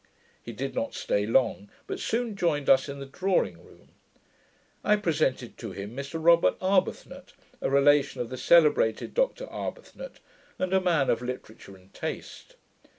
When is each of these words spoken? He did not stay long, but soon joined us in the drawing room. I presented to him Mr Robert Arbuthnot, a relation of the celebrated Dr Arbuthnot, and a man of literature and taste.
He 0.41 0.51
did 0.51 0.73
not 0.73 0.95
stay 0.95 1.27
long, 1.27 1.69
but 1.85 1.99
soon 1.99 2.35
joined 2.35 2.69
us 2.71 2.89
in 2.89 2.97
the 2.97 3.05
drawing 3.05 3.63
room. 3.63 3.89
I 4.83 4.95
presented 4.95 5.59
to 5.59 5.73
him 5.73 5.95
Mr 5.95 6.15
Robert 6.19 6.57
Arbuthnot, 6.59 7.33
a 7.61 7.69
relation 7.69 8.19
of 8.19 8.31
the 8.31 8.35
celebrated 8.37 9.13
Dr 9.13 9.45
Arbuthnot, 9.45 10.19
and 10.57 10.73
a 10.73 10.81
man 10.81 11.11
of 11.11 11.21
literature 11.21 11.75
and 11.75 11.93
taste. 11.93 12.55